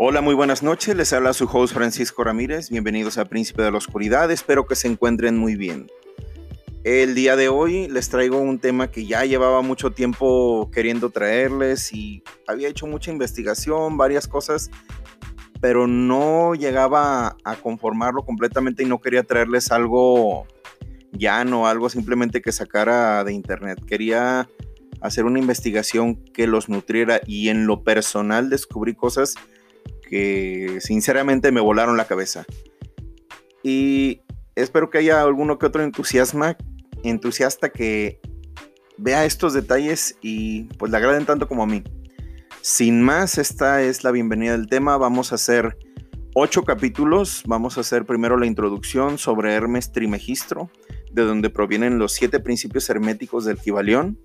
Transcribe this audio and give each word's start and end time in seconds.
Hola, 0.00 0.20
muy 0.20 0.36
buenas 0.36 0.62
noches. 0.62 0.94
Les 0.94 1.12
habla 1.12 1.32
su 1.32 1.46
host 1.52 1.74
Francisco 1.74 2.22
Ramírez. 2.22 2.70
Bienvenidos 2.70 3.18
a 3.18 3.24
Príncipe 3.24 3.62
de 3.62 3.72
la 3.72 3.78
Oscuridad. 3.78 4.30
Espero 4.30 4.64
que 4.64 4.76
se 4.76 4.86
encuentren 4.86 5.36
muy 5.36 5.56
bien. 5.56 5.90
El 6.84 7.16
día 7.16 7.34
de 7.34 7.48
hoy 7.48 7.88
les 7.88 8.08
traigo 8.08 8.38
un 8.38 8.60
tema 8.60 8.92
que 8.92 9.06
ya 9.06 9.24
llevaba 9.24 9.60
mucho 9.60 9.90
tiempo 9.90 10.70
queriendo 10.72 11.10
traerles 11.10 11.92
y 11.92 12.22
había 12.46 12.68
hecho 12.68 12.86
mucha 12.86 13.10
investigación, 13.10 13.96
varias 13.96 14.28
cosas, 14.28 14.70
pero 15.60 15.88
no 15.88 16.54
llegaba 16.54 17.36
a 17.42 17.56
conformarlo 17.56 18.24
completamente 18.24 18.84
y 18.84 18.86
no 18.86 19.00
quería 19.00 19.24
traerles 19.24 19.72
algo 19.72 20.46
llano, 21.10 21.66
algo 21.66 21.90
simplemente 21.90 22.40
que 22.40 22.52
sacara 22.52 23.24
de 23.24 23.32
internet. 23.32 23.84
Quería 23.84 24.48
hacer 25.00 25.24
una 25.24 25.40
investigación 25.40 26.22
que 26.22 26.46
los 26.46 26.68
nutriera 26.68 27.20
y 27.26 27.48
en 27.48 27.66
lo 27.66 27.82
personal 27.82 28.48
descubrí 28.48 28.94
cosas 28.94 29.34
que 30.08 30.78
sinceramente 30.80 31.52
me 31.52 31.60
volaron 31.60 31.96
la 31.96 32.06
cabeza. 32.06 32.44
Y 33.62 34.22
espero 34.54 34.90
que 34.90 34.98
haya 34.98 35.22
alguno 35.22 35.58
que 35.58 35.66
otro 35.66 35.82
entusiasta 35.82 37.68
que 37.70 38.20
vea 38.96 39.24
estos 39.24 39.52
detalles 39.52 40.16
y 40.20 40.64
pues 40.78 40.90
le 40.90 40.96
agraden 40.98 41.26
tanto 41.26 41.48
como 41.48 41.62
a 41.62 41.66
mí. 41.66 41.84
Sin 42.60 43.02
más, 43.02 43.38
esta 43.38 43.82
es 43.82 44.04
la 44.04 44.10
bienvenida 44.10 44.52
del 44.52 44.68
tema. 44.68 44.96
Vamos 44.96 45.32
a 45.32 45.36
hacer 45.36 45.76
ocho 46.34 46.64
capítulos. 46.64 47.42
Vamos 47.46 47.78
a 47.78 47.82
hacer 47.82 48.04
primero 48.04 48.36
la 48.36 48.46
introducción 48.46 49.18
sobre 49.18 49.54
Hermes 49.54 49.92
Trimegistro, 49.92 50.70
de 51.12 51.22
donde 51.22 51.50
provienen 51.50 51.98
los 51.98 52.12
siete 52.12 52.40
principios 52.40 52.88
herméticos 52.90 53.44
del 53.44 53.58
Kibalión. 53.58 54.18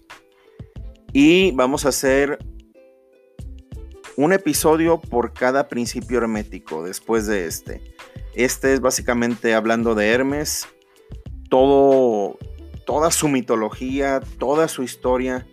Y 1.12 1.52
vamos 1.52 1.86
a 1.86 1.90
hacer 1.90 2.40
un 4.16 4.34
episodio 4.34 5.00
por 5.00 5.34
cada 5.34 5.68
principio 5.68 6.20
hermético 6.20 6.84
después 6.84 7.26
de 7.26 7.48
este. 7.48 7.82
Este 8.36 8.74
es 8.74 8.80
básicamente 8.80 9.54
hablando 9.54 9.96
de 9.96 10.10
Hermes, 10.10 10.68
todo, 11.50 12.38
toda 12.86 13.12
su 13.12 13.28
mitología, 13.28 14.22
toda 14.40 14.68
su 14.68 14.84
historia. 14.84 15.48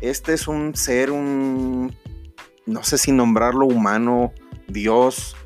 Este 0.00 0.34
es 0.34 0.48
un 0.48 0.74
ser, 0.74 1.10
un, 1.10 1.94
no 2.66 2.82
sé 2.82 2.98
si 2.98 3.12
nombrarlo 3.12 3.66
humano, 3.66 4.32
Dios, 4.68 5.36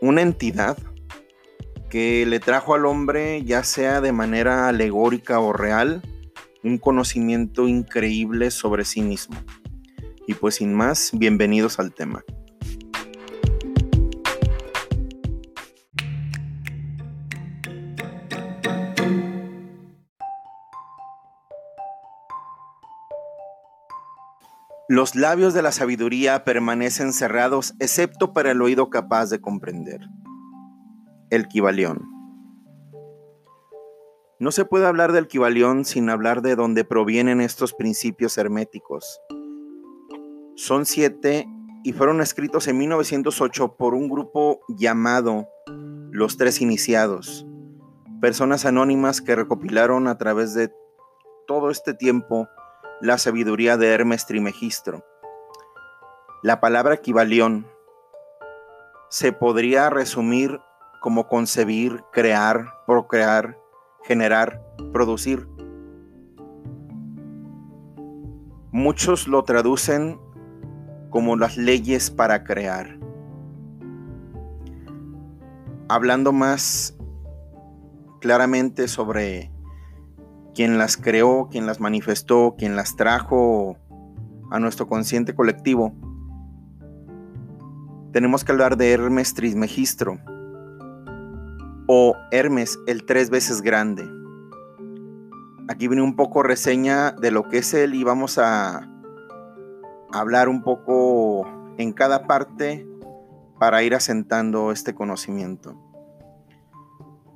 una 0.00 0.22
entidad 0.22 0.76
que 1.88 2.26
le 2.26 2.40
trajo 2.40 2.74
al 2.74 2.84
hombre, 2.84 3.42
ya 3.44 3.64
sea 3.64 4.00
de 4.00 4.12
manera 4.12 4.68
alegórica 4.68 5.40
o 5.40 5.52
real, 5.52 6.02
un 6.62 6.78
conocimiento 6.78 7.66
increíble 7.66 8.50
sobre 8.50 8.84
sí 8.84 9.00
mismo. 9.00 9.36
Y 10.28 10.34
pues 10.34 10.56
sin 10.56 10.74
más, 10.74 11.10
bienvenidos 11.14 11.78
al 11.78 11.94
tema. 11.94 12.22
Los 24.86 25.14
labios 25.14 25.54
de 25.54 25.62
la 25.62 25.72
sabiduría 25.72 26.44
permanecen 26.44 27.14
cerrados 27.14 27.72
excepto 27.80 28.34
para 28.34 28.50
el 28.50 28.60
oído 28.60 28.90
capaz 28.90 29.30
de 29.30 29.40
comprender. 29.40 30.02
El 31.30 31.48
Kibalión. 31.48 32.06
No 34.38 34.52
se 34.52 34.66
puede 34.66 34.86
hablar 34.86 35.12
del 35.12 35.26
Kibalión 35.26 35.86
sin 35.86 36.10
hablar 36.10 36.42
de 36.42 36.54
dónde 36.54 36.84
provienen 36.84 37.40
estos 37.40 37.72
principios 37.72 38.36
herméticos 38.36 39.22
son 40.58 40.86
siete 40.86 41.48
y 41.84 41.92
fueron 41.92 42.20
escritos 42.20 42.66
en 42.66 42.78
1908 42.78 43.76
por 43.76 43.94
un 43.94 44.08
grupo 44.08 44.58
llamado 44.68 45.48
Los 46.10 46.36
Tres 46.36 46.60
Iniciados, 46.60 47.46
personas 48.20 48.66
anónimas 48.66 49.20
que 49.20 49.36
recopilaron 49.36 50.08
a 50.08 50.18
través 50.18 50.54
de 50.54 50.72
todo 51.46 51.70
este 51.70 51.94
tiempo 51.94 52.48
la 53.00 53.18
sabiduría 53.18 53.76
de 53.76 53.86
Hermes 53.86 54.26
Trimegistro. 54.26 55.04
La 56.42 56.58
palabra 56.58 56.94
equivalión 56.94 57.68
se 59.10 59.30
podría 59.32 59.90
resumir 59.90 60.60
como 61.00 61.28
concebir, 61.28 62.02
crear, 62.12 62.74
procrear, 62.84 63.56
generar, 64.02 64.60
producir. 64.92 65.46
Muchos 68.72 69.28
lo 69.28 69.44
traducen 69.44 70.20
como 71.10 71.36
las 71.36 71.56
leyes 71.56 72.10
para 72.10 72.44
crear. 72.44 72.98
Hablando 75.88 76.32
más 76.32 76.96
claramente 78.20 78.88
sobre 78.88 79.50
quien 80.54 80.76
las 80.76 80.96
creó, 80.96 81.48
quien 81.50 81.66
las 81.66 81.80
manifestó, 81.80 82.56
quien 82.58 82.76
las 82.76 82.96
trajo 82.96 83.76
a 84.50 84.58
nuestro 84.58 84.86
consciente 84.86 85.34
colectivo, 85.34 85.94
tenemos 88.12 88.44
que 88.44 88.52
hablar 88.52 88.76
de 88.76 88.90
Hermes 88.90 89.34
Trismegistro 89.34 90.18
o 91.86 92.14
Hermes 92.32 92.78
el 92.86 93.04
tres 93.04 93.30
veces 93.30 93.62
grande. 93.62 94.08
Aquí 95.68 95.86
viene 95.86 96.02
un 96.02 96.16
poco 96.16 96.42
reseña 96.42 97.12
de 97.12 97.30
lo 97.30 97.48
que 97.48 97.58
es 97.58 97.74
él 97.74 97.94
y 97.94 98.02
vamos 98.02 98.38
a 98.38 98.88
hablar 100.12 100.48
un 100.48 100.62
poco 100.62 101.46
en 101.78 101.92
cada 101.92 102.26
parte 102.26 102.86
para 103.58 103.82
ir 103.82 103.94
asentando 103.94 104.72
este 104.72 104.94
conocimiento. 104.94 105.76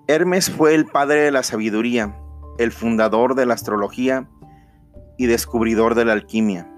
Hermes 0.07 0.51
fue 0.51 0.75
el 0.75 0.87
padre 0.87 1.23
de 1.23 1.31
la 1.31 1.43
sabiduría, 1.43 2.17
el 2.59 2.73
fundador 2.73 3.35
de 3.35 3.47
la 3.47 3.55
astrología 3.55 4.29
y 5.17 5.27
descubridor 5.27 5.95
de 5.95 6.05
la 6.05 6.13
alquimia. 6.13 6.69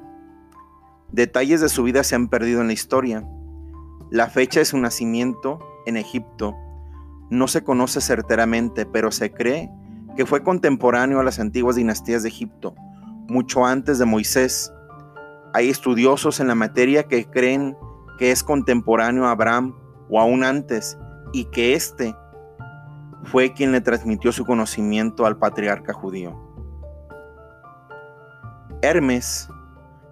Detalles 1.10 1.60
de 1.60 1.68
su 1.68 1.84
vida 1.84 2.04
se 2.04 2.14
han 2.14 2.28
perdido 2.28 2.60
en 2.60 2.66
la 2.66 2.72
historia. 2.72 3.26
La 4.10 4.28
fecha 4.28 4.60
de 4.60 4.66
su 4.66 4.78
nacimiento 4.78 5.60
en 5.86 5.96
Egipto 5.96 6.54
no 7.30 7.48
se 7.48 7.64
conoce 7.64 8.00
certeramente, 8.00 8.86
pero 8.86 9.10
se 9.10 9.32
cree 9.32 9.70
que 10.16 10.26
fue 10.26 10.42
contemporáneo 10.42 11.20
a 11.20 11.24
las 11.24 11.40
antiguas 11.40 11.76
dinastías 11.76 12.22
de 12.22 12.28
Egipto, 12.28 12.74
mucho 13.28 13.64
antes 13.64 13.98
de 13.98 14.04
Moisés 14.04 14.73
hay 15.54 15.70
estudiosos 15.70 16.40
en 16.40 16.48
la 16.48 16.56
materia 16.56 17.04
que 17.04 17.30
creen 17.30 17.76
que 18.18 18.32
es 18.32 18.42
contemporáneo 18.42 19.26
a 19.26 19.30
Abraham 19.30 19.76
o 20.10 20.20
aún 20.20 20.42
antes 20.42 20.98
y 21.32 21.44
que 21.44 21.74
éste 21.74 22.16
fue 23.22 23.52
quien 23.54 23.70
le 23.70 23.80
transmitió 23.80 24.32
su 24.32 24.44
conocimiento 24.44 25.26
al 25.26 25.38
patriarca 25.38 25.92
judío. 25.92 26.36
Hermes 28.82 29.48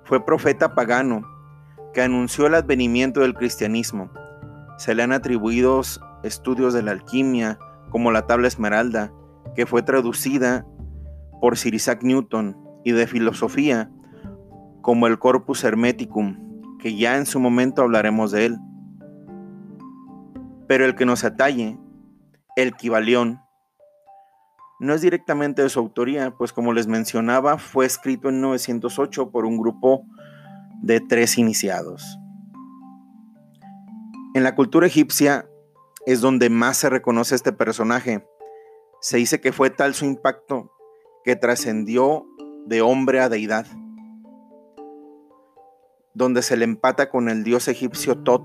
fue 0.05 0.25
profeta 0.25 0.77
pagano 0.77 1.23
que 1.93 2.03
anunció 2.03 2.47
el 2.47 2.55
advenimiento 2.55 3.21
del 3.21 3.35
cristianismo. 3.35 4.11
Se 4.79 4.95
le 4.95 5.03
han 5.03 5.13
atribuido 5.13 5.83
estudios 6.23 6.73
de 6.73 6.83
la 6.83 6.93
alquimia, 6.93 7.59
como 7.91 8.13
la 8.13 8.29
tabla 8.29 8.47
esmeralda, 8.47 9.13
que 9.57 9.67
fue 9.67 9.83
traducida 9.83 10.65
por 11.41 11.59
Sir 11.59 11.75
Isaac 11.75 12.05
Newton, 12.05 12.57
y 12.85 12.93
de 12.93 13.07
filosofía, 13.07 13.91
como 14.83 15.07
el 15.07 15.19
Corpus 15.19 15.65
Hermeticum, 15.65 16.77
que 16.79 16.97
ya 16.97 17.17
en 17.17 17.25
su 17.25 17.41
momento 17.41 17.83
hablaremos 17.83 18.33
de 18.33 18.47
él. 18.47 18.59
Pero 20.67 20.85
el 20.85 20.95
que 20.95 21.07
nos 21.07 21.25
atalle, 21.25 21.79
el 22.57 22.75
Kibalión, 22.75 23.41
no 24.81 24.95
es 24.95 25.01
directamente 25.01 25.63
de 25.63 25.69
su 25.69 25.79
autoría, 25.79 26.33
pues 26.33 26.53
como 26.53 26.73
les 26.73 26.89
mencionaba, 26.89 27.57
fue 27.57 27.87
escrito 27.87 28.29
en 28.29 28.41
908 28.41 29.31
por 29.31 29.47
un 29.47 29.57
grupo 29.57 30.05
de 30.83 31.01
tres 31.01 31.39
iniciados. 31.39 32.19
En 34.35 34.43
la 34.43 34.57
cultura 34.57 34.89
egipcia 34.89 35.49
es 36.05 36.21
donde 36.21 36.51
más 36.51 36.79
se 36.79 36.91
reconoce 36.91 37.37
este 37.37 37.53
personaje. 37.53 38.27
Se 39.01 39.19
dice 39.19 39.41
que 39.41 39.53
fue 39.53 39.71
tal 39.71 39.95
su 39.95 40.05
impacto 40.05 40.73
que 41.23 41.37
trascendió 41.37 42.27
de 42.67 42.83
hombre 42.83 43.21
a 43.21 43.29
deidad. 43.29 43.67
Donde 46.23 46.43
se 46.43 46.57
le 46.57 46.65
empata 46.65 47.11
con 47.11 47.29
el 47.29 47.45
dios 47.45 47.69
egipcio 47.69 48.19
Tot, 48.19 48.45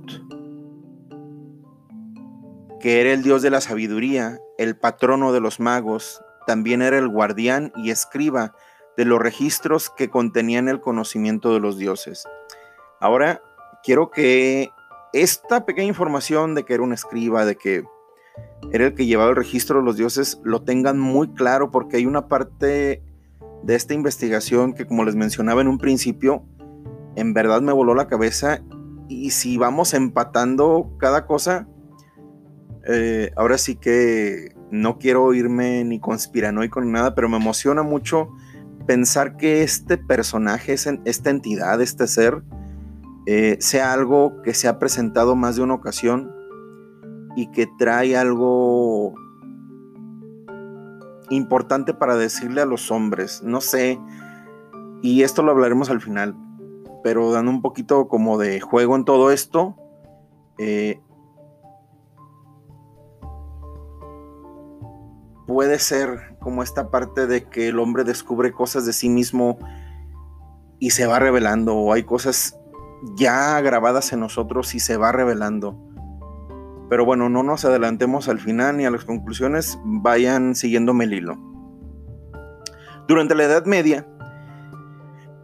que 2.79 3.01
era 3.01 3.13
el 3.13 3.23
dios 3.23 3.41
de 3.41 3.49
la 3.49 3.61
sabiduría, 3.61 4.39
el 4.57 4.75
patrono 4.77 5.31
de 5.31 5.39
los 5.39 5.59
magos, 5.59 6.21
también 6.45 6.81
era 6.81 6.97
el 6.97 7.07
guardián 7.07 7.71
y 7.75 7.91
escriba 7.91 8.55
de 8.95 9.05
los 9.05 9.19
registros 9.19 9.89
que 9.89 10.09
contenían 10.09 10.67
el 10.67 10.79
conocimiento 10.79 11.53
de 11.53 11.59
los 11.59 11.77
dioses. 11.77 12.25
Ahora, 12.99 13.41
quiero 13.83 14.09
que 14.09 14.69
esta 15.13 15.65
pequeña 15.65 15.87
información 15.87 16.55
de 16.55 16.63
que 16.63 16.73
era 16.73 16.83
un 16.83 16.93
escriba, 16.93 17.45
de 17.45 17.55
que 17.55 17.83
era 18.71 18.87
el 18.87 18.95
que 18.95 19.05
llevaba 19.05 19.29
el 19.29 19.35
registro 19.35 19.79
de 19.79 19.85
los 19.85 19.97
dioses, 19.97 20.39
lo 20.43 20.63
tengan 20.63 20.99
muy 20.99 21.29
claro 21.33 21.71
porque 21.71 21.97
hay 21.97 22.05
una 22.05 22.27
parte 22.27 23.03
de 23.63 23.75
esta 23.75 23.93
investigación 23.93 24.73
que 24.73 24.85
como 24.85 25.03
les 25.03 25.15
mencionaba 25.15 25.61
en 25.61 25.67
un 25.67 25.77
principio, 25.77 26.43
en 27.17 27.33
verdad 27.33 27.61
me 27.61 27.73
voló 27.73 27.95
la 27.95 28.07
cabeza 28.07 28.61
y 29.09 29.31
si 29.31 29.57
vamos 29.57 29.95
empatando 29.95 30.95
cada 30.99 31.25
cosa, 31.25 31.67
eh, 32.87 33.31
ahora 33.35 33.57
sí 33.57 33.75
que 33.75 34.55
no 34.69 34.99
quiero 34.99 35.33
irme 35.33 35.83
ni 35.83 35.99
conspiranoico 35.99 36.79
ni 36.79 36.91
nada, 36.91 37.15
pero 37.15 37.27
me 37.27 37.37
emociona 37.37 37.81
mucho 37.81 38.29
pensar 38.85 39.35
que 39.35 39.63
este 39.63 39.97
personaje, 39.97 40.73
esta 40.73 41.29
entidad, 41.31 41.81
este 41.81 42.05
ser, 42.05 42.43
eh, 43.25 43.57
sea 43.61 43.93
algo 43.93 44.43
que 44.43 44.53
se 44.53 44.67
ha 44.67 44.77
presentado 44.77 45.35
más 45.35 45.55
de 45.55 45.63
una 45.63 45.73
ocasión 45.73 46.31
y 47.35 47.49
que 47.51 47.67
trae 47.79 48.15
algo 48.15 49.15
importante 51.31 51.95
para 51.95 52.15
decirle 52.15 52.61
a 52.61 52.65
los 52.65 52.91
hombres. 52.91 53.41
No 53.43 53.59
sé, 53.59 53.99
y 55.01 55.23
esto 55.23 55.41
lo 55.41 55.51
hablaremos 55.51 55.89
al 55.89 55.99
final, 55.99 56.35
pero 57.03 57.31
dando 57.31 57.51
un 57.51 57.61
poquito 57.61 58.07
como 58.07 58.37
de 58.37 58.59
juego 58.59 58.95
en 58.95 59.05
todo 59.05 59.31
esto. 59.31 59.75
Eh, 60.57 60.99
puede 65.47 65.79
ser 65.79 66.37
como 66.39 66.61
esta 66.61 66.91
parte 66.91 67.25
de 67.25 67.45
que 67.45 67.69
el 67.69 67.79
hombre 67.79 68.03
descubre 68.03 68.51
cosas 68.51 68.85
de 68.85 68.93
sí 68.93 69.09
mismo 69.09 69.57
y 70.79 70.91
se 70.91 71.07
va 71.07 71.19
revelando, 71.19 71.75
o 71.75 71.93
hay 71.93 72.03
cosas 72.03 72.59
ya 73.15 73.59
grabadas 73.61 74.11
en 74.13 74.19
nosotros 74.19 74.75
y 74.75 74.79
se 74.79 74.97
va 74.97 75.11
revelando. 75.11 75.75
Pero 76.89 77.05
bueno, 77.05 77.29
no 77.29 77.43
nos 77.43 77.65
adelantemos 77.65 78.29
al 78.29 78.39
final 78.39 78.77
ni 78.77 78.85
a 78.85 78.91
las 78.91 79.05
conclusiones, 79.05 79.79
vayan 79.83 80.55
siguiéndome 80.55 81.05
el 81.05 81.13
hilo. 81.13 81.37
Durante 83.07 83.35
la 83.35 83.43
Edad 83.45 83.65
Media 83.65 84.05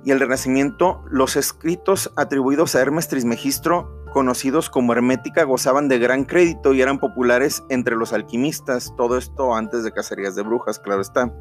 y 0.05 0.11
el 0.11 0.19
Renacimiento, 0.19 1.03
los 1.09 1.35
escritos 1.35 2.11
atribuidos 2.15 2.75
a 2.75 2.81
Hermes 2.81 3.07
Trismegistro, 3.07 4.03
conocidos 4.11 4.69
como 4.69 4.93
Hermética, 4.93 5.43
gozaban 5.43 5.87
de 5.87 5.99
gran 5.99 6.25
crédito 6.25 6.73
y 6.73 6.81
eran 6.81 6.99
populares 6.99 7.63
entre 7.69 7.95
los 7.95 8.13
alquimistas, 8.13 8.93
todo 8.97 9.17
esto 9.17 9.55
antes 9.55 9.83
de 9.83 9.91
cacerías 9.91 10.35
de 10.35 10.43
brujas, 10.43 10.79
claro 10.79 11.01
está. 11.01 11.33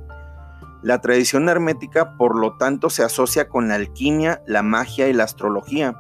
La 0.83 1.01
tradición 1.01 1.49
hermética, 1.49 2.17
por 2.17 2.37
lo 2.37 2.57
tanto, 2.57 2.91
se 2.91 3.05
asocia 3.05 3.49
con 3.49 3.69
la 3.69 3.77
alquimia, 3.77 4.43
la 4.47 4.63
magia 4.63 5.09
y 5.09 5.13
la 5.13 5.23
astrología. 5.23 5.95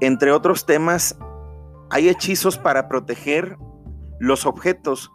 Entre 0.00 0.32
otros 0.32 0.64
temas, 0.64 1.18
hay 1.90 2.08
hechizos 2.08 2.56
para 2.56 2.88
proteger 2.88 3.58
los 4.18 4.46
objetos, 4.46 5.12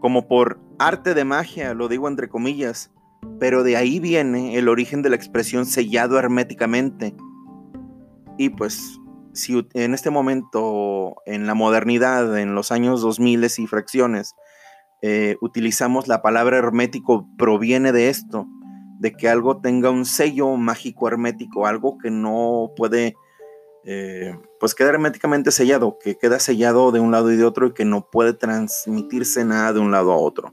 como 0.00 0.26
por 0.26 0.58
arte 0.78 1.12
de 1.12 1.24
magia, 1.24 1.74
lo 1.74 1.88
digo 1.88 2.08
entre 2.08 2.30
comillas, 2.30 2.90
pero 3.38 3.62
de 3.62 3.76
ahí 3.76 4.00
viene 4.00 4.56
el 4.56 4.68
origen 4.68 5.02
de 5.02 5.10
la 5.10 5.16
expresión 5.16 5.66
sellado 5.66 6.18
herméticamente. 6.18 7.14
Y 8.38 8.50
pues, 8.50 8.98
si 9.32 9.66
en 9.74 9.94
este 9.94 10.10
momento, 10.10 11.16
en 11.26 11.46
la 11.46 11.54
modernidad, 11.54 12.38
en 12.38 12.54
los 12.54 12.72
años 12.72 13.00
2000 13.00 13.44
y 13.58 13.66
fracciones, 13.66 14.34
eh, 15.02 15.36
utilizamos 15.40 16.08
la 16.08 16.22
palabra 16.22 16.58
hermético, 16.58 17.28
proviene 17.36 17.92
de 17.92 18.08
esto, 18.08 18.46
de 18.98 19.12
que 19.12 19.28
algo 19.28 19.60
tenga 19.60 19.90
un 19.90 20.06
sello 20.06 20.56
mágico 20.56 21.08
hermético, 21.08 21.66
algo 21.66 21.98
que 21.98 22.10
no 22.10 22.72
puede 22.76 23.14
eh, 23.88 24.36
pues 24.58 24.74
queda 24.74 24.88
herméticamente 24.88 25.52
sellado, 25.52 25.96
que 26.02 26.18
queda 26.18 26.40
sellado 26.40 26.90
de 26.90 26.98
un 26.98 27.12
lado 27.12 27.30
y 27.30 27.36
de 27.36 27.44
otro 27.44 27.68
y 27.68 27.72
que 27.72 27.84
no 27.84 28.10
puede 28.10 28.32
transmitirse 28.32 29.44
nada 29.44 29.72
de 29.72 29.78
un 29.78 29.92
lado 29.92 30.10
a 30.12 30.16
otro, 30.16 30.52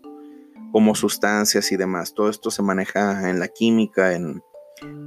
como 0.73 0.95
sustancias 0.95 1.71
y 1.71 1.77
demás. 1.77 2.15
Todo 2.15 2.29
esto 2.29 2.49
se 2.49 2.63
maneja 2.63 3.29
en 3.29 3.39
la 3.39 3.47
química, 3.47 4.13
en 4.13 4.43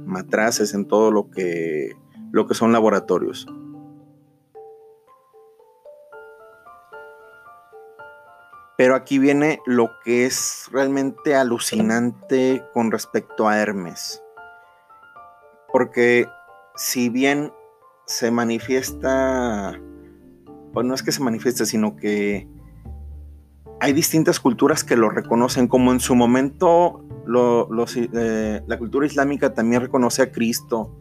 matraces, 0.05 0.73
en 0.73 0.87
todo 0.87 1.11
lo 1.11 1.29
que, 1.29 1.91
lo 2.31 2.47
que 2.47 2.53
son 2.53 2.71
laboratorios. 2.71 3.45
Pero 8.77 8.95
aquí 8.95 9.19
viene 9.19 9.59
lo 9.65 9.89
que 10.05 10.25
es 10.25 10.69
realmente 10.71 11.35
alucinante 11.35 12.63
con 12.73 12.89
respecto 12.89 13.49
a 13.49 13.59
Hermes. 13.59 14.23
Porque 15.73 16.27
si 16.77 17.09
bien 17.09 17.51
se 18.05 18.31
manifiesta, 18.31 19.77
pues 20.71 20.85
no 20.85 20.93
es 20.93 21.03
que 21.03 21.11
se 21.11 21.21
manifieste, 21.21 21.65
sino 21.65 21.97
que 21.97 22.47
hay 23.79 23.93
distintas 23.93 24.39
culturas 24.39 24.83
que 24.83 24.95
lo 24.95 25.09
reconocen, 25.09 25.67
como 25.67 25.91
en 25.91 25.99
su 25.99 26.15
momento 26.15 27.05
eh, 28.13 28.61
la 28.65 28.77
cultura 28.77 29.05
islámica 29.05 29.53
también 29.53 29.81
reconoce 29.81 30.21
a 30.21 30.31
Cristo 30.31 30.95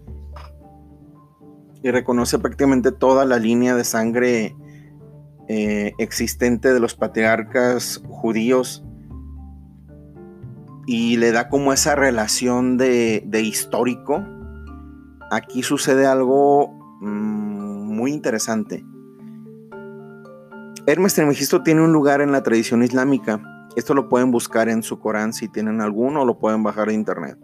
y 1.82 1.90
reconoce 1.90 2.38
prácticamente 2.38 2.92
toda 2.92 3.24
la 3.24 3.38
línea 3.38 3.74
de 3.76 3.84
sangre 3.84 4.56
eh, 5.48 5.92
existente 5.98 6.72
de 6.72 6.80
los 6.80 6.94
patriarcas 6.94 8.02
judíos 8.08 8.84
y 10.86 11.16
le 11.16 11.32
da 11.32 11.48
como 11.48 11.72
esa 11.72 11.94
relación 11.94 12.76
de, 12.76 13.22
histórico. 13.42 14.24
Aquí 15.30 15.62
sucede 15.62 16.06
algo 16.06 16.76
Mm, 17.00 17.94
muy 17.94 18.12
interesante. 18.12 18.84
Hermes 20.88 21.14
Trismegisto 21.14 21.64
tiene 21.64 21.82
un 21.82 21.92
lugar 21.92 22.20
en 22.20 22.30
la 22.30 22.44
tradición 22.44 22.84
islámica. 22.84 23.42
Esto 23.74 23.92
lo 23.92 24.08
pueden 24.08 24.30
buscar 24.30 24.68
en 24.68 24.84
su 24.84 25.00
Corán 25.00 25.32
si 25.32 25.48
tienen 25.48 25.80
alguno 25.80 26.22
o 26.22 26.24
lo 26.24 26.38
pueden 26.38 26.62
bajar 26.62 26.86
de 26.86 26.94
internet. 26.94 27.36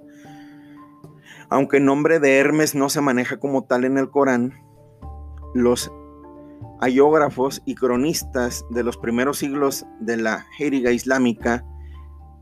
Aunque 1.49 1.79
el 1.79 1.85
nombre 1.85 2.21
de 2.21 2.39
Hermes 2.39 2.77
no 2.77 2.89
se 2.89 3.01
maneja 3.01 3.39
como 3.39 3.65
tal 3.65 3.85
en 3.85 3.99
el 3.99 4.11
Corán, 4.11 4.55
los 5.55 5.91
hayógrafos 6.81 7.63
y 7.67 7.75
cronistas 7.75 8.65
de 8.71 8.85
los 8.85 8.97
primeros 8.97 9.39
siglos 9.39 9.87
de 9.99 10.19
la 10.19 10.47
Jériga 10.57 10.93
islámica 10.93 11.65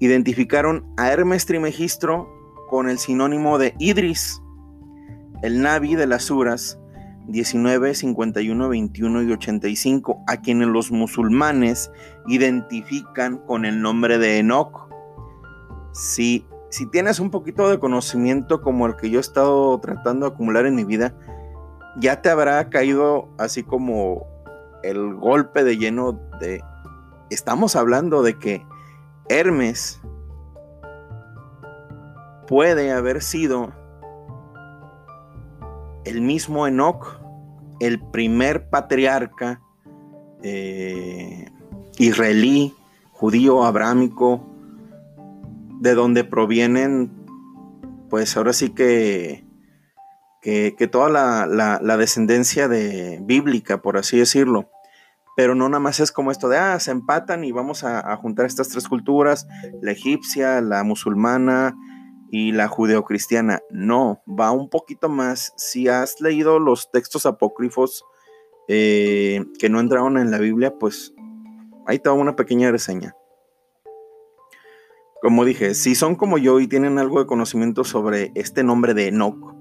identificaron 0.01 0.93
a 0.99 1.11
Hermes 1.11 1.47
Trismegisto 1.47 2.29
con 2.69 2.91
el 2.91 2.99
sinónimo 2.99 3.57
de 3.57 3.75
Idris, 3.79 4.43
el 5.43 5.63
Navi 5.63 5.95
de 5.95 6.07
las 6.07 6.25
Suras, 6.25 6.79
19, 7.29 7.95
51, 7.95 8.69
21 8.69 9.23
y 9.23 9.33
85, 9.33 10.25
a 10.27 10.39
quienes 10.39 10.69
los 10.69 10.91
musulmanes 10.91 11.91
identifican 12.27 13.39
con 13.39 13.65
el 13.65 13.83
nombre 13.83 14.19
de 14.19 14.39
Enoch. 14.39 14.89
Si, 15.93 16.47
si 16.71 16.87
tienes 16.87 17.21
un 17.21 17.31
poquito 17.31 17.69
de 17.69 17.79
conocimiento 17.79 18.63
como 18.63 18.87
el 18.87 18.97
que 18.97 19.11
yo 19.11 19.19
he 19.19 19.21
estado 19.21 19.79
tratando 19.81 20.27
de 20.27 20.33
acumular 20.33 20.67
en 20.67 20.75
mi 20.75 20.85
vida, 20.85 21.15
ya 21.99 22.23
te 22.23 22.31
habrá 22.31 22.69
caído 22.71 23.29
así 23.39 23.63
como 23.63 24.27
el 24.83 25.15
golpe 25.15 25.65
de 25.65 25.77
lleno 25.77 26.21
de... 26.41 26.63
Estamos 27.31 27.77
hablando 27.77 28.23
de 28.23 28.39
que 28.39 28.67
Hermes 29.29 30.01
puede 32.49 32.91
haber 32.91 33.23
sido 33.23 33.73
el 36.05 36.21
mismo 36.21 36.67
Enoch 36.67 37.21
el 37.81 37.99
primer 37.99 38.69
patriarca 38.69 39.61
eh, 40.43 41.51
israelí, 41.99 42.75
judío, 43.11 43.65
abrámico, 43.65 44.47
de 45.81 45.95
donde 45.95 46.25
provienen, 46.25 47.11
pues 48.11 48.37
ahora 48.37 48.53
sí 48.53 48.71
que, 48.71 49.45
que, 50.43 50.89
toda 50.93 51.09
la, 51.09 51.97
descendencia 51.97 52.69
de, 52.69 53.19
bíblica, 53.23 53.83
por 53.83 53.97
así 53.97 54.19
decirlo. 54.19 54.71
Pero 55.37 55.55
no 55.55 55.69
nada 55.71 55.81
más 55.81 56.01
es 56.01 56.13
como 56.13 56.31
esto 56.31 56.49
de, 56.51 56.59
ah, 56.59 56.79
se 56.81 56.91
empatan 56.91 57.45
y 57.45 57.53
vamos 57.53 57.83
a 57.83 58.15
juntar 58.17 58.45
estas 58.45 58.69
tres 58.69 58.89
culturas, 58.89 59.49
la 59.81 59.93
egipcia, 59.93 60.61
la 60.61 60.85
musulmana, 60.85 61.75
y 62.31 62.53
la 62.53 62.69
judeocristiana. 62.69 63.61
No, 63.71 64.23
va 64.27 64.53
un 64.53 64.71
poquito 64.71 65.09
más. 65.09 65.53
Si 65.57 65.89
has 65.89 66.21
leído 66.21 66.59
los 66.59 66.91
textos 66.91 67.27
apócrifos 67.27 68.05
eh, 68.69 69.45
que 69.59 69.69
no 69.69 69.81
entraron 69.81 70.17
en 70.17 70.31
la 70.31 70.39
Biblia, 70.39 70.73
pues 70.79 71.13
ahí 71.87 71.99
te 71.99 72.09
una 72.09 72.37
pequeña 72.37 72.71
reseña. 72.71 73.17
Como 75.21 75.45
dije, 75.45 75.75
si 75.75 75.95
son 75.95 76.15
como 76.15 76.39
yo 76.39 76.61
y 76.61 76.67
tienen 76.67 76.99
algo 76.99 77.19
de 77.19 77.27
conocimiento 77.27 77.85
sobre 77.85 78.33
este 78.35 78.63
nombre 78.63 78.95
de 78.95 79.09
Enoch, 79.09 79.55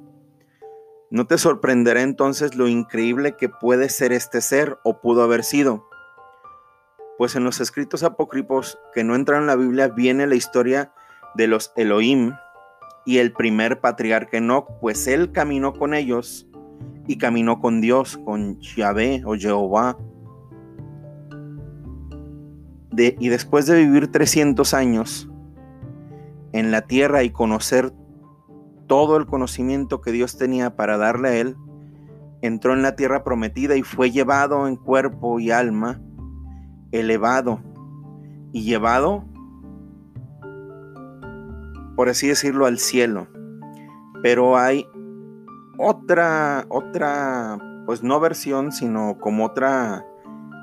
No 1.12 1.26
te 1.26 1.40
sorprenderá 1.40 2.04
entonces 2.04 2.56
lo 2.56 2.68
increíble 2.68 3.36
que 3.36 3.50
puede 3.50 3.90
ser 3.90 4.14
este 4.14 4.42
ser 4.42 4.78
o 4.84 5.02
pudo 5.02 5.24
haber 5.24 5.44
sido. 5.44 5.90
Pues 7.18 7.36
en 7.36 7.44
los 7.44 7.60
escritos 7.60 8.04
apócrifos 8.04 8.80
que 8.94 9.04
no 9.04 9.16
entran 9.16 9.42
en 9.42 9.48
la 9.48 9.56
Biblia 9.56 9.88
viene 9.88 10.28
la 10.28 10.36
historia 10.36 10.94
de 11.34 11.48
los 11.48 11.74
Elohim 11.76 12.36
y 13.06 13.18
el 13.18 13.32
primer 13.32 13.80
patriarca 13.80 14.38
Enoch, 14.38 14.68
pues 14.82 15.08
él 15.08 15.32
caminó 15.32 15.74
con 15.74 15.94
ellos 15.94 16.48
y 17.08 17.18
caminó 17.18 17.60
con 17.60 17.82
Dios, 17.82 18.18
con 18.24 18.60
Yahvé 18.60 19.24
o 19.26 19.36
Jehová. 19.36 19.98
y 22.92 23.30
después 23.30 23.66
de 23.66 23.78
vivir 23.78 24.12
300 24.12 24.74
años 24.74 25.30
en 26.52 26.70
la 26.70 26.82
tierra 26.82 27.24
y 27.24 27.30
conocer 27.30 27.94
todo 28.88 29.16
el 29.16 29.26
conocimiento 29.26 30.02
que 30.02 30.12
Dios 30.12 30.38
tenía 30.38 30.76
para 30.76 30.98
darle 30.98 31.30
a 31.30 31.38
él, 31.38 31.56
entró 32.42 32.74
en 32.74 32.82
la 32.82 32.96
tierra 32.96 33.24
prometida 33.24 33.76
y 33.76 33.84
fue 33.84 34.12
llevado 34.12 34.68
en 34.68 34.76
cuerpo 34.76 35.40
y 35.40 35.52
alma, 35.52 36.02
elevado 36.92 37.62
y 38.52 38.64
llevado, 38.64 39.26
por 42.00 42.08
así 42.08 42.30
decirlo, 42.30 42.66
al 42.66 42.80
cielo. 42.80 43.28
Pero 44.24 44.58
hay 44.58 44.88
otra, 45.78 46.66
otra, 46.70 47.60
pues 47.86 48.04
no 48.04 48.22
versión, 48.22 48.72
sino 48.72 49.18
como 49.20 49.44
otra 49.44 50.06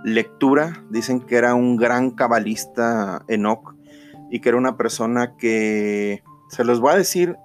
lectura. 0.02 0.83
Dicen 0.88 1.21
que 1.21 1.37
era 1.37 1.55
un 1.55 1.76
gran 1.76 2.12
cabalista 2.12 3.23
Enoch 3.28 3.75
y 4.31 4.40
que 4.40 4.49
era 4.49 4.57
una 4.57 4.78
persona 4.78 5.37
que, 5.37 6.23
se 6.49 6.64
los 6.64 6.81
voy 6.81 6.95
a 6.95 6.97
decir 6.97 7.37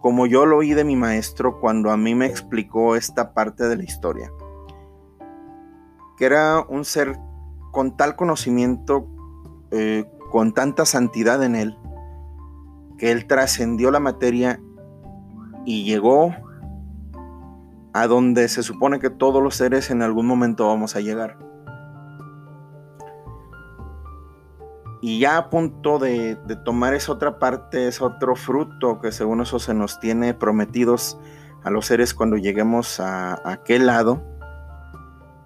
como 0.00 0.26
yo 0.26 0.44
lo 0.44 0.56
oí 0.56 0.74
de 0.74 0.82
mi 0.82 0.96
maestro 0.96 1.60
cuando 1.60 1.92
a 1.92 1.96
mí 1.96 2.16
me 2.16 2.26
explicó 2.26 2.96
esta 2.96 3.32
parte 3.32 3.68
de 3.68 3.76
la 3.76 3.84
historia. 3.84 4.32
Que 6.16 6.24
era 6.24 6.66
un 6.68 6.84
ser 6.84 7.16
con 7.70 7.96
tal 7.96 8.16
conocimiento, 8.16 9.06
eh, 9.70 10.04
con 10.32 10.52
tanta 10.52 10.84
santidad 10.84 11.44
en 11.44 11.54
él, 11.54 11.78
que 12.98 13.12
él 13.12 13.26
trascendió 13.26 13.90
la 13.90 14.00
materia 14.00 14.60
y 15.64 15.84
llegó 15.84 16.34
a 17.92 18.06
donde 18.06 18.48
se 18.48 18.62
supone 18.62 18.98
que 18.98 19.10
todos 19.10 19.42
los 19.42 19.54
seres 19.54 19.90
en 19.90 20.02
algún 20.02 20.26
momento 20.26 20.66
vamos 20.66 20.96
a 20.96 21.00
llegar. 21.00 21.38
Y 25.00 25.20
ya 25.20 25.36
a 25.36 25.50
punto 25.50 25.98
de, 25.98 26.36
tomar 26.64 26.94
esa 26.94 27.12
otra 27.12 27.38
parte, 27.38 27.88
ese 27.88 28.02
otro 28.02 28.36
fruto 28.36 29.00
que 29.00 29.12
según 29.12 29.42
eso 29.42 29.58
se 29.58 29.74
nos 29.74 30.00
tiene 30.00 30.32
prometidos 30.34 31.18
a 31.62 31.70
los 31.70 31.86
seres 31.86 32.14
cuando 32.14 32.36
lleguemos 32.36 33.00
a, 33.00 33.38
aquel 33.48 33.86
lado, 33.86 34.22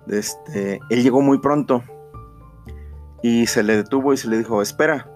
este, 0.07 0.81
él 0.91 1.03
llegó 1.03 1.21
muy 1.23 1.39
pronto 1.39 1.83
y 3.23 3.47
se 3.47 3.63
le 3.63 3.77
detuvo 3.77 4.13
y 4.13 4.17
se 4.17 4.29
le 4.29 4.39
dijo, 4.39 4.63
espera, 4.63 5.11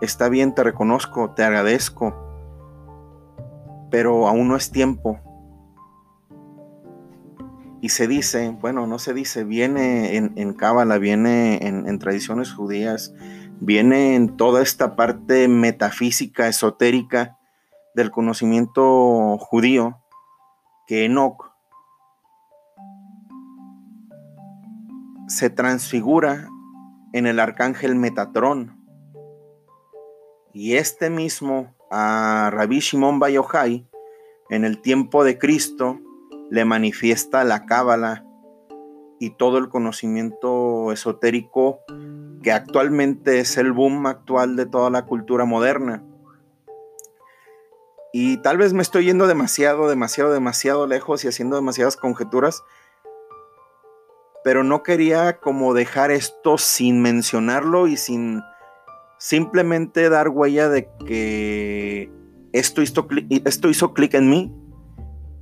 está 0.00 0.28
bien, 0.28 0.54
te 0.54 0.62
reconozco, 0.62 1.30
te 1.30 1.42
agradezco, 1.42 2.14
pero 3.90 4.28
aún 4.28 4.48
no 4.48 4.56
es 4.56 4.70
tiempo. 4.70 5.20
Y 7.82 7.88
se 7.90 8.06
dice, 8.06 8.50
bueno, 8.60 8.86
no 8.86 8.98
se 8.98 9.14
dice, 9.14 9.44
viene 9.44 10.16
en, 10.16 10.32
en 10.36 10.54
viene 11.00 11.66
en, 11.66 11.98
tradiciones 11.98 12.52
judías, 12.52 13.14
viene 13.60 14.16
en 14.16 14.36
toda 14.36 14.62
esta 14.62 14.96
parte 14.96 15.48
metafísica, 15.48 16.46
esotérica 16.46 17.38
del 17.94 18.10
conocimiento 18.10 19.38
judío, 19.38 19.98
que 20.86 21.06
Enoch 21.06 21.50
se 25.26 25.48
transfigura 25.48 26.48
en 27.12 27.26
el 27.26 27.40
arcángel 27.40 27.94
Metatrón. 27.94 28.79
Y 30.52 30.76
este 30.76 31.10
mismo 31.10 31.74
a 31.90 32.50
Rabbi 32.52 32.80
Shimon 32.80 33.18
Bar 33.18 33.32
en 34.48 34.64
el 34.64 34.80
tiempo 34.80 35.24
de 35.24 35.38
Cristo, 35.38 36.00
le 36.50 36.64
manifiesta 36.64 37.44
la 37.44 37.66
cábala 37.66 38.24
y 39.20 39.30
todo 39.30 39.58
el 39.58 39.68
conocimiento 39.68 40.90
esotérico 40.92 41.80
que 42.42 42.52
actualmente 42.52 43.38
es 43.38 43.56
el 43.58 43.72
boom 43.72 44.06
actual 44.06 44.56
de 44.56 44.66
toda 44.66 44.90
la 44.90 45.04
cultura 45.04 45.44
moderna. 45.44 46.02
Y 48.12 48.38
tal 48.38 48.58
vez 48.58 48.72
me 48.72 48.82
estoy 48.82 49.04
yendo 49.04 49.28
demasiado, 49.28 49.88
demasiado, 49.88 50.32
demasiado 50.32 50.86
lejos 50.86 51.24
y 51.24 51.28
haciendo 51.28 51.54
demasiadas 51.54 51.96
conjeturas, 51.96 52.64
pero 54.42 54.64
no 54.64 54.82
quería 54.82 55.38
como 55.38 55.74
dejar 55.74 56.10
esto 56.10 56.58
sin 56.58 57.02
mencionarlo 57.02 57.86
y 57.86 57.96
sin 57.96 58.42
simplemente 59.20 60.08
dar 60.08 60.30
huella 60.30 60.70
de 60.70 60.88
que 61.06 62.10
esto 62.52 62.80
hizo, 62.80 63.06
esto 63.44 63.68
hizo 63.68 63.92
clic 63.92 64.14
en 64.14 64.30
mí 64.30 64.52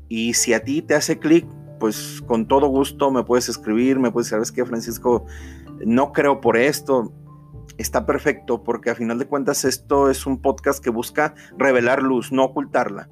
y 0.09 0.35
si 0.35 0.53
a 0.53 0.65
ti 0.65 0.83
te 0.83 0.97
hace 0.97 1.21
clic, 1.21 1.47
pues 1.79 2.21
con 2.27 2.49
todo 2.49 2.67
gusto 2.67 3.13
me 3.13 3.23
puedes 3.23 3.49
escribir, 3.49 4.01
me 4.01 4.11
puedes 4.11 4.27
decir, 4.27 4.37
¿sabes 4.37 4.53
qué, 4.53 4.67
Francisco? 4.67 5.25
No 5.87 6.13
creo 6.13 6.41
por 6.41 6.57
esto. 6.57 7.13
Está 7.77 8.05
perfecto 8.05 8.65
porque 8.65 8.91
a 8.91 8.97
final 8.97 9.21
de 9.21 9.29
cuentas 9.29 9.65
esto 9.65 10.11
es 10.11 10.27
un 10.27 10.43
podcast 10.43 10.83
que 10.83 10.91
busca 10.91 11.35
revelar 11.57 12.03
luz, 12.03 12.33
no 12.33 12.45
ocultarla. 12.45 13.09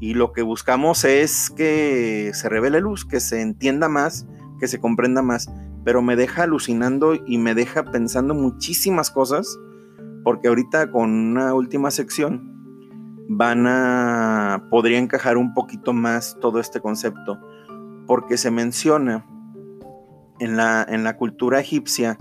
Y 0.00 0.14
lo 0.14 0.32
que 0.32 0.42
buscamos 0.42 1.04
es 1.04 1.50
que 1.50 2.32
se 2.34 2.48
revele 2.48 2.80
luz, 2.80 3.04
que 3.04 3.20
se 3.20 3.40
entienda 3.40 3.88
más, 3.88 4.26
que 4.58 4.66
se 4.66 4.80
comprenda 4.80 5.22
más. 5.22 5.48
Pero 5.84 6.02
me 6.02 6.16
deja 6.16 6.42
alucinando 6.42 7.14
y 7.14 7.38
me 7.38 7.54
deja 7.54 7.84
pensando 7.84 8.34
muchísimas 8.34 9.12
cosas, 9.12 9.56
porque 10.28 10.48
ahorita 10.48 10.90
con 10.90 11.10
una 11.10 11.54
última 11.54 11.90
sección 11.90 12.52
van 13.30 13.66
a, 13.66 14.66
podría 14.70 14.98
encajar 14.98 15.38
un 15.38 15.54
poquito 15.54 15.94
más 15.94 16.36
todo 16.38 16.60
este 16.60 16.82
concepto, 16.82 17.40
porque 18.06 18.36
se 18.36 18.50
menciona 18.50 19.24
en 20.38 20.58
la, 20.58 20.84
en 20.86 21.02
la 21.02 21.16
cultura 21.16 21.60
egipcia 21.60 22.18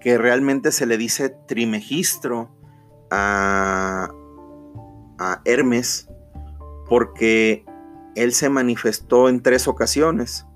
que 0.00 0.18
realmente 0.18 0.70
se 0.70 0.86
le 0.86 0.96
dice 0.96 1.30
trimegistro 1.48 2.56
a, 3.10 4.08
a 5.18 5.40
Hermes, 5.44 6.08
porque 6.88 7.66
él 8.14 8.34
se 8.34 8.48
manifestó 8.50 9.28
en 9.28 9.42
tres 9.42 9.66
ocasiones. 9.66 10.46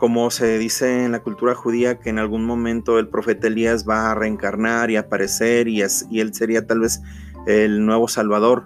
Como 0.00 0.30
se 0.30 0.56
dice 0.56 1.04
en 1.04 1.12
la 1.12 1.20
cultura 1.20 1.54
judía 1.54 2.00
que 2.00 2.08
en 2.08 2.18
algún 2.18 2.46
momento 2.46 2.98
el 2.98 3.08
profeta 3.08 3.48
Elías 3.48 3.86
va 3.86 4.10
a 4.10 4.14
reencarnar 4.14 4.90
y 4.90 4.96
aparecer 4.96 5.68
y, 5.68 5.82
y 6.10 6.20
él 6.20 6.32
sería 6.32 6.66
tal 6.66 6.80
vez 6.80 7.02
el 7.46 7.84
nuevo 7.84 8.08
Salvador. 8.08 8.64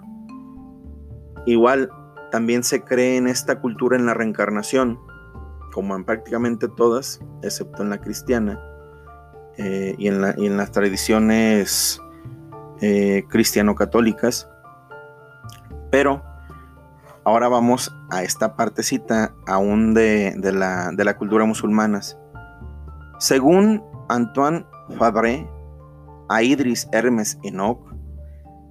Igual, 1.45 1.91
también 2.31 2.63
se 2.63 2.83
cree 2.85 3.17
en 3.17 3.27
esta 3.27 3.59
cultura 3.59 3.97
en 3.97 4.05
la 4.05 4.13
reencarnación, 4.13 4.97
como 5.73 5.93
en 5.97 6.05
prácticamente 6.05 6.69
todas, 6.69 7.19
excepto 7.43 7.83
en 7.83 7.89
la 7.89 7.99
cristiana 7.99 8.57
eh, 9.57 9.93
y, 9.97 10.07
en 10.07 10.23
en 10.23 10.55
las 10.55 10.71
tradiciones 10.71 12.01
eh, 12.79 13.25
cristiano-católicas. 13.27 14.49
Pero 15.91 16.23
ahora 17.25 17.47
vamos 17.47 17.93
a 18.11 18.23
esta 18.23 18.55
partecita 18.55 19.33
aún 19.47 19.93
de, 19.93 20.35
de, 20.37 20.51
la, 20.51 20.91
de 20.91 21.03
la 21.03 21.17
cultura 21.17 21.43
musulmana. 21.45 21.99
Según 23.19 23.83
Antoine 24.07 24.65
Fabre, 24.97 25.49
a 26.29 26.43
Idris 26.43 26.87
Hermes 26.91 27.37
Enoch 27.43 27.93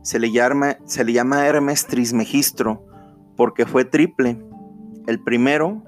se 0.03 0.19
le 0.19 0.31
llama, 0.31 0.77
se 0.85 1.05
le 1.05 1.13
llama 1.13 1.47
Hermes 1.47 1.87
Trismegistro 1.87 2.87
porque 3.37 3.67
fue 3.67 3.85
triple. 3.85 4.39
El 5.07 5.23
primero, 5.23 5.83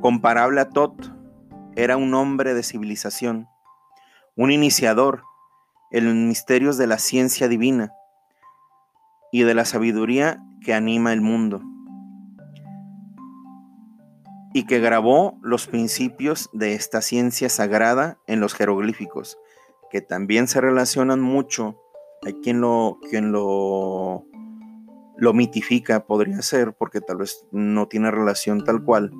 comparable 0.00 0.60
a 0.60 0.68
Tot, 0.68 1.12
era 1.74 1.96
un 1.96 2.14
hombre 2.14 2.54
de 2.54 2.62
civilización, 2.62 3.48
un 4.36 4.50
iniciador 4.50 5.22
en 5.90 6.04
los 6.04 6.14
misterios 6.14 6.78
de 6.78 6.86
la 6.86 6.98
ciencia 6.98 7.48
divina 7.48 7.92
y 9.32 9.42
de 9.42 9.54
la 9.54 9.64
sabiduría 9.64 10.45
que 10.60 10.74
anima 10.74 11.12
el 11.12 11.20
mundo, 11.20 11.62
y 14.52 14.64
que 14.64 14.80
grabó 14.80 15.38
los 15.42 15.66
principios 15.66 16.48
de 16.52 16.74
esta 16.74 17.02
ciencia 17.02 17.48
sagrada 17.48 18.18
en 18.26 18.40
los 18.40 18.54
jeroglíficos, 18.54 19.38
que 19.90 20.00
también 20.00 20.48
se 20.48 20.60
relacionan 20.60 21.20
mucho 21.20 21.76
hay 22.24 22.34
quien 22.40 22.60
lo, 22.60 22.98
quien 23.08 23.32
lo, 23.32 24.24
lo 25.16 25.32
mitifica, 25.32 26.06
podría 26.06 26.42
ser, 26.42 26.74
porque 26.74 27.00
tal 27.00 27.18
vez 27.18 27.46
no 27.52 27.88
tiene 27.88 28.10
relación 28.10 28.64
tal 28.64 28.82
cual 28.82 29.12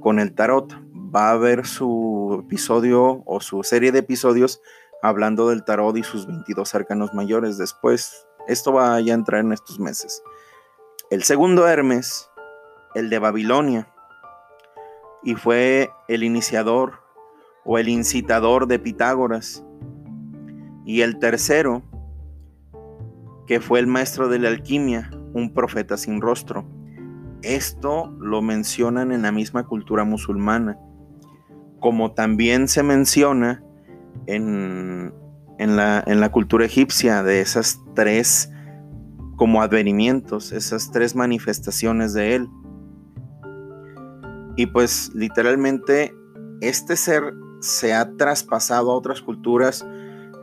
con 0.00 0.18
el 0.18 0.34
tarot. 0.34 0.72
Va 1.14 1.28
a 1.28 1.32
haber 1.32 1.66
su 1.66 2.42
episodio 2.44 3.22
o 3.26 3.40
su 3.40 3.62
serie 3.62 3.92
de 3.92 4.00
episodios 4.00 4.60
hablando 5.02 5.48
del 5.48 5.64
tarot 5.64 5.96
y 5.96 6.02
sus 6.02 6.26
22 6.26 6.74
arcanos 6.74 7.14
mayores. 7.14 7.58
Después, 7.58 8.26
esto 8.48 8.72
va 8.72 8.94
a 8.94 9.00
entrar 9.00 9.40
en 9.40 9.52
estos 9.52 9.78
meses. 9.78 10.22
El 11.10 11.24
segundo 11.24 11.66
Hermes, 11.66 12.30
el 12.94 13.10
de 13.10 13.18
Babilonia, 13.18 13.88
y 15.24 15.34
fue 15.34 15.90
el 16.06 16.22
iniciador 16.22 17.02
o 17.64 17.78
el 17.78 17.88
incitador 17.88 18.68
de 18.68 18.78
Pitágoras. 18.78 19.64
Y 20.84 21.00
el 21.00 21.18
tercero, 21.18 21.82
que 23.48 23.58
fue 23.58 23.80
el 23.80 23.88
maestro 23.88 24.28
de 24.28 24.38
la 24.38 24.50
alquimia, 24.50 25.10
un 25.32 25.52
profeta 25.52 25.96
sin 25.96 26.20
rostro. 26.20 26.64
Esto 27.42 28.14
lo 28.20 28.40
mencionan 28.40 29.10
en 29.10 29.22
la 29.22 29.32
misma 29.32 29.66
cultura 29.66 30.04
musulmana, 30.04 30.78
como 31.80 32.12
también 32.12 32.68
se 32.68 32.84
menciona 32.84 33.64
en, 34.26 35.12
en, 35.58 35.76
la, 35.76 36.04
en 36.06 36.20
la 36.20 36.30
cultura 36.30 36.66
egipcia 36.66 37.24
de 37.24 37.40
esas 37.40 37.80
tres 37.96 38.52
como 39.40 39.62
advenimientos, 39.62 40.52
esas 40.52 40.90
tres 40.90 41.16
manifestaciones 41.16 42.12
de 42.12 42.34
él. 42.34 42.50
Y 44.54 44.66
pues 44.66 45.12
literalmente 45.14 46.14
este 46.60 46.94
ser 46.94 47.32
se 47.60 47.94
ha 47.94 48.18
traspasado 48.18 48.90
a 48.90 48.94
otras 48.94 49.22
culturas. 49.22 49.86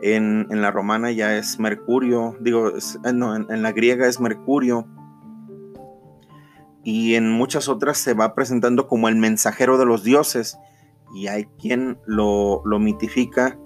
En, 0.01 0.47
la 0.49 0.71
romana 0.71 1.11
ya 1.11 1.37
es 1.37 1.59
Mercurio, 1.59 2.37
digo, 2.39 2.69
eh, 2.69 3.13
no, 3.13 3.35
en, 3.35 3.61
la 3.61 3.71
griega 3.71 4.07
es 4.07 4.19
Mercurio. 4.19 4.87
Y 6.83 7.13
en 7.13 7.29
muchas 7.29 7.69
otras 7.69 7.99
se 7.99 8.15
va 8.15 8.33
presentando 8.33 8.87
como 8.87 9.09
el 9.09 9.15
mensajero 9.17 9.77
de 9.77 9.85
los 9.85 10.03
dioses. 10.03 10.57
Y 11.13 11.27
hay 11.27 11.45
quien 11.61 11.99
lo, 12.07 12.63
lo 12.65 12.79
mitifica 12.79 13.59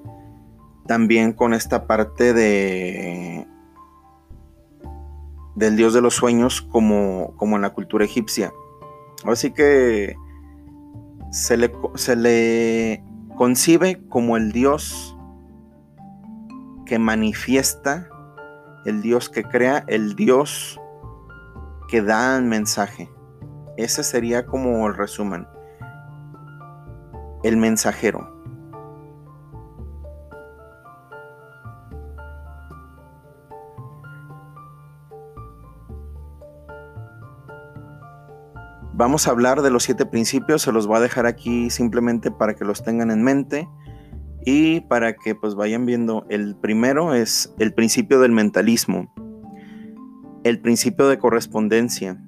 también 0.88 1.32
con 1.32 1.54
esta 1.54 1.88
parte 1.88 2.34
de 2.34 3.48
del 5.56 5.76
dios 5.76 5.94
de 5.94 6.02
los 6.02 6.16
sueños 6.16 6.62
como, 6.62 7.34
como 7.38 7.56
en 7.56 7.62
la 7.62 7.72
cultura 7.72 8.06
egipcia. 8.06 8.54
Así 9.26 9.52
que 9.52 10.16
se 11.32 11.58
le, 11.58 11.72
se 11.96 12.16
le 12.16 13.04
concibe 13.38 14.02
como 14.10 14.38
el 14.38 14.52
Dios 14.52 15.18
que 16.86 17.00
manifiesta, 17.00 18.10
el 18.86 19.02
Dios 19.02 19.30
que 19.30 19.44
crea, 19.44 19.84
el 19.88 20.16
Dios 20.16 20.80
que 21.88 22.02
da 22.02 22.38
el 22.38 22.44
mensaje. 22.44 23.10
Ese 23.78 24.04
sería 24.04 24.46
como 24.46 24.88
el 24.88 24.96
resumen. 24.96 25.48
El 27.44 27.58
mensajero. 27.58 28.41
Vamos 39.02 39.28
a 39.28 39.32
hablar 39.32 39.64
de 39.64 39.72
los 39.72 39.82
siete 39.82 40.06
principios, 40.06 40.62
se 40.62 40.72
los 40.72 40.86
voy 40.86 40.98
a 40.98 41.00
dejar 41.00 41.26
aquí 41.26 41.72
simplemente 41.72 42.30
para 42.30 42.54
que 42.54 42.66
los 42.66 42.84
tengan 42.84 43.10
en 43.10 43.24
mente 43.24 43.68
y 44.46 44.82
para 44.82 45.16
que 45.16 45.34
pues 45.34 45.56
vayan 45.56 45.88
viendo. 45.88 46.28
El 46.30 46.56
primero 46.56 47.16
es 47.16 47.52
el 47.58 47.74
principio 47.74 48.20
del 48.20 48.32
mentalismo, 48.32 49.12
el 50.44 50.62
principio 50.62 51.08
de 51.08 51.18
correspondencia, 51.18 52.24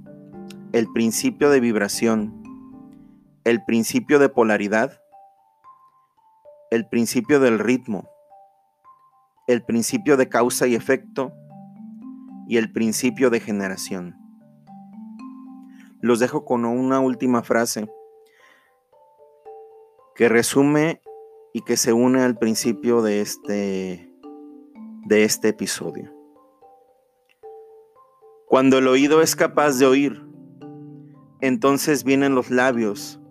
el 0.71 0.87
principio 0.91 1.51
de 1.51 1.59
vibración, 1.59 2.41
el 3.43 3.63
principio 3.63 4.17
de 4.17 4.29
polaridad, 4.29 4.99
el 6.71 6.87
principio 6.87 7.39
del 7.39 7.59
ritmo, 7.59 8.09
el 9.45 9.61
principio 9.63 10.17
de 10.17 10.27
causa 10.27 10.65
y 10.65 10.73
efecto 10.73 11.33
y 12.47 12.57
el 12.57 12.71
principio 12.71 13.29
de 13.29 13.41
generación 13.41 14.22
los 16.03 16.19
dejo 16.19 16.43
con 16.43 16.65
una 16.65 16.99
última 16.99 17.43
frase 17.43 17.89
que 20.15 20.27
resume 20.27 21.01
y 21.53 21.61
que 21.61 21.77
se 21.77 21.93
une 21.93 22.21
al 22.21 22.37
principio 22.37 23.01
de 23.01 23.21
este, 23.21 24.13
de 25.05 25.23
este 25.23 25.47
episodio. 25.47 26.13
Cuando 28.47 28.79
el 28.79 28.89
oído 28.89 29.21
es 29.21 29.37
capaz 29.37 29.79
de 29.79 29.85
oír, 29.85 30.27
entonces 31.39 32.03
vienen 32.03 32.35
los 32.35 32.51
labios 32.51 33.21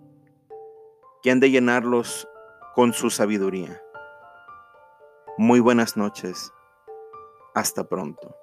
que 1.21 1.29
han 1.29 1.39
de 1.39 1.51
llenarlos 1.51 2.27
con 2.73 2.93
su 2.93 3.11
sabiduría. 3.11 3.83
Muy 5.37 5.59
buenas 5.59 5.95
noches. 5.95 6.51
Hasta 7.53 7.87
pronto. 7.87 8.42